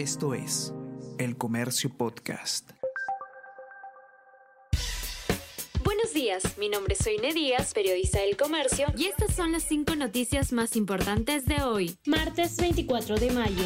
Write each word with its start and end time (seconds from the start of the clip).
Esto 0.00 0.32
es 0.32 0.72
El 1.18 1.36
Comercio 1.36 1.90
Podcast. 1.90 2.70
Buenos 5.84 6.14
días, 6.14 6.56
mi 6.56 6.70
nombre 6.70 6.94
es 6.94 7.04
Soine 7.04 7.34
Díaz, 7.34 7.74
periodista 7.74 8.18
del 8.20 8.38
Comercio, 8.38 8.86
y 8.96 9.04
estas 9.04 9.36
son 9.36 9.52
las 9.52 9.62
cinco 9.64 9.94
noticias 9.96 10.54
más 10.54 10.74
importantes 10.74 11.44
de 11.44 11.62
hoy, 11.64 11.98
martes 12.06 12.56
24 12.56 13.16
de 13.16 13.30
mayo 13.30 13.62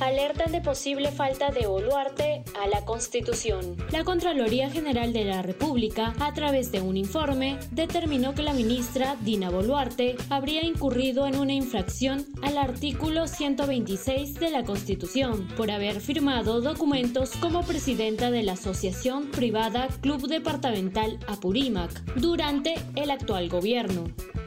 alertan 0.00 0.52
de 0.52 0.60
posible 0.60 1.10
falta 1.10 1.50
de 1.50 1.66
Boluarte 1.66 2.44
a 2.62 2.66
la 2.68 2.84
Constitución. 2.84 3.76
La 3.90 4.04
Contraloría 4.04 4.70
General 4.70 5.12
de 5.12 5.24
la 5.24 5.42
República, 5.42 6.14
a 6.20 6.32
través 6.34 6.72
de 6.72 6.80
un 6.80 6.96
informe, 6.96 7.58
determinó 7.70 8.34
que 8.34 8.42
la 8.42 8.52
ministra 8.52 9.16
Dina 9.22 9.50
Boluarte 9.50 10.16
habría 10.30 10.64
incurrido 10.64 11.26
en 11.26 11.38
una 11.38 11.52
infracción 11.52 12.26
al 12.42 12.58
artículo 12.58 13.26
126 13.26 14.34
de 14.34 14.50
la 14.50 14.64
Constitución 14.64 15.48
por 15.56 15.70
haber 15.70 16.00
firmado 16.00 16.60
documentos 16.60 17.30
como 17.36 17.62
presidenta 17.62 18.30
de 18.30 18.42
la 18.42 18.52
Asociación 18.52 19.30
Privada 19.30 19.88
Club 20.00 20.28
Departamental 20.28 21.18
Apurímac 21.26 21.90
durante 22.16 22.74
el 22.94 23.10
actual 23.10 23.48
gobierno 23.48 24.04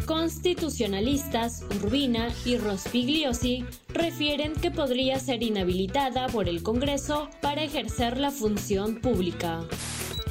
constitucionalistas 0.09 1.63
Urbina 1.83 2.29
y 2.43 2.57
Rospigliosi 2.57 3.63
refieren 3.89 4.53
que 4.53 4.71
podría 4.71 5.19
ser 5.19 5.43
inhabilitada 5.43 6.25
por 6.29 6.49
el 6.49 6.63
Congreso 6.63 7.29
para 7.43 7.61
ejercer 7.61 8.17
la 8.17 8.31
función 8.31 9.01
pública. 9.01 9.67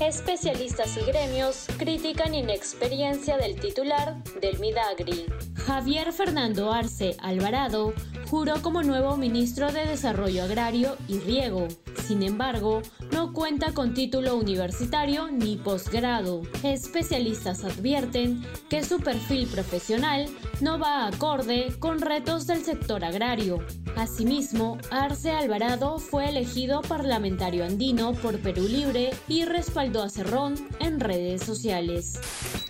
Especialistas 0.01 0.97
y 0.97 1.07
gremios 1.07 1.67
critican 1.77 2.35
inexperiencia 2.35 3.37
del 3.37 3.55
titular 3.61 4.21
del 4.41 4.59
Midagri. 4.59 5.27
Javier 5.55 6.13
Fernando 6.13 6.73
Arce 6.73 7.17
Alvarado 7.21 7.95
juró 8.29 8.61
como 8.63 8.83
nuevo 8.83 9.17
ministro 9.17 9.71
de 9.71 9.87
Desarrollo 9.87 10.43
Agrario 10.43 10.97
y 11.07 11.21
Riego. 11.21 11.69
Sin 12.05 12.25
embargo, 12.25 12.83
no 13.13 13.33
cuenta 13.33 13.73
con 13.73 13.95
título 13.95 14.37
universitario 14.37 15.29
ni 15.31 15.57
posgrado. 15.57 16.43
Especialistas 16.63 17.65
advierten 17.65 18.45
que 18.69 18.85
su 18.85 19.01
perfil 19.01 19.47
profesional 19.47 20.27
no 20.61 20.79
va 20.79 21.07
acorde 21.07 21.75
con 21.79 22.01
retos 22.01 22.47
del 22.47 22.63
sector 22.65 23.05
agrario. 23.05 23.65
Asimismo, 23.97 24.79
Arce 24.91 25.31
Alvarado 25.31 25.99
fue 25.99 26.29
elegido 26.29 26.83
parlamentario 26.83 27.65
andino 27.65 28.13
por 28.13 28.39
Perú 28.41 28.69
Libre 28.69 29.11
y 29.27 29.45
respaldó 29.45 30.03
a 30.03 30.11
Cerrón 30.11 30.55
en 30.79 31.01
redes 31.01 31.43
sociales. 31.43 32.21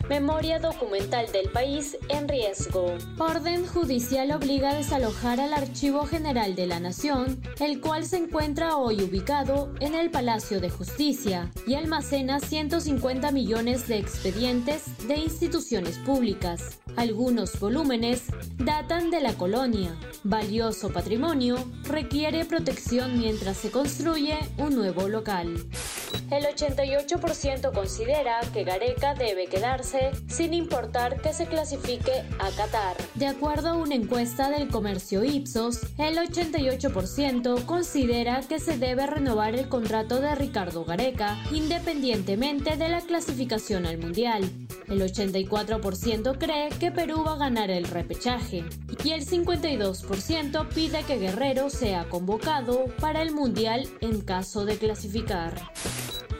Memoria 0.08 0.58
documental 0.58 1.30
del 1.32 1.50
país 1.50 1.98
en 2.08 2.28
riesgo. 2.28 2.94
Orden 3.18 3.66
judicial 3.66 4.30
obliga 4.30 4.70
a 4.70 4.74
desalojar 4.74 5.38
al 5.38 5.52
Archivo 5.52 6.06
General 6.06 6.54
de 6.54 6.66
la 6.66 6.80
Nación, 6.80 7.42
el 7.60 7.82
cual 7.82 8.06
se 8.06 8.16
encuentra 8.16 8.78
hoy 8.78 9.02
ubicado 9.02 9.74
en 9.80 9.94
el 9.94 10.10
Palacio 10.10 10.27
de 10.28 10.68
Justicia 10.68 11.50
y 11.66 11.72
almacena 11.72 12.38
150 12.38 13.32
millones 13.32 13.88
de 13.88 13.96
expedientes 13.96 14.84
de 15.08 15.16
instituciones 15.16 15.96
públicas. 15.96 16.80
Algunos 16.96 17.58
volúmenes 17.58 18.24
datan 18.58 19.10
de 19.10 19.22
la 19.22 19.32
colonia. 19.32 19.96
Valioso 20.24 20.92
patrimonio 20.92 21.56
requiere 21.84 22.44
protección 22.44 23.18
mientras 23.18 23.56
se 23.56 23.70
construye 23.70 24.38
un 24.58 24.74
nuevo 24.76 25.08
local. 25.08 25.66
El 26.30 26.44
88% 26.44 27.72
considera 27.72 28.40
que 28.52 28.62
Gareca 28.64 29.14
debe 29.14 29.46
quedarse 29.46 30.10
sin 30.28 30.52
importar 30.52 31.22
que 31.22 31.32
se 31.32 31.46
clasifique 31.46 32.22
a 32.38 32.50
Qatar. 32.50 32.96
De 33.14 33.26
acuerdo 33.26 33.70
a 33.70 33.76
una 33.76 33.94
encuesta 33.94 34.50
del 34.50 34.68
comercio 34.68 35.24
Ipsos, 35.24 35.80
el 35.96 36.18
88% 36.18 37.64
considera 37.64 38.40
que 38.42 38.60
se 38.60 38.76
debe 38.76 39.06
renovar 39.06 39.54
el 39.54 39.68
contrato 39.68 40.20
de 40.20 40.34
Ricardo 40.34 40.84
Gareca 40.84 41.38
independientemente 41.50 42.76
de 42.76 42.88
la 42.88 43.00
clasificación 43.00 43.86
al 43.86 43.98
Mundial. 43.98 44.44
El 44.88 45.00
84% 45.00 46.38
cree 46.38 46.68
que 46.70 46.90
Perú 46.90 47.24
va 47.26 47.34
a 47.34 47.38
ganar 47.38 47.70
el 47.70 47.84
repechaje 47.84 48.64
y 49.02 49.10
el 49.10 49.26
52% 49.26 50.68
pide 50.68 51.02
que 51.04 51.18
Guerrero 51.18 51.70
sea 51.70 52.08
convocado 52.08 52.86
para 53.00 53.22
el 53.22 53.32
Mundial 53.32 53.88
en 54.00 54.20
caso 54.20 54.64
de 54.64 54.78
clasificar. 54.78 55.54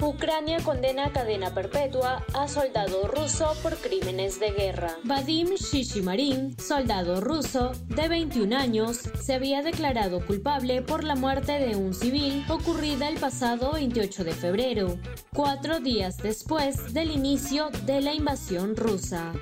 Ucrania 0.00 0.59
condena 0.62 1.06
a 1.06 1.12
cadena 1.12 1.53
perpetua 1.53 2.25
a 2.34 2.47
soldado 2.48 3.09
ruso 3.09 3.53
por 3.62 3.76
crímenes 3.76 4.38
de 4.38 4.53
guerra. 4.53 4.97
Vadim 5.04 5.54
Shishimarin, 5.54 6.56
soldado 6.59 7.20
ruso 7.20 7.72
de 7.88 8.08
21 8.08 8.56
años, 8.56 8.98
se 9.20 9.34
había 9.34 9.62
declarado 9.62 10.25
culpable 10.25 10.82
por 10.82 11.04
la 11.04 11.16
muerte 11.16 11.53
de 11.53 11.76
un 11.76 11.94
civil 11.94 12.44
ocurrida 12.48 13.08
el 13.08 13.19
pasado 13.19 13.72
28 13.72 14.25
de 14.25 14.32
febrero, 14.32 14.98
cuatro 15.34 15.81
días 15.81 16.16
después 16.19 16.94
del 16.94 17.10
inicio 17.10 17.70
de 17.84 18.00
la 18.00 18.14
invasión 18.14 18.76
rusa. 18.76 19.32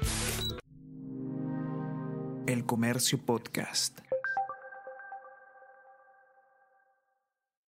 El 2.47 2.65
Comercio 2.65 3.19
Podcast. 3.19 4.06